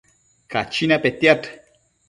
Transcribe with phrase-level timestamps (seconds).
[0.51, 1.41] Cachina petiad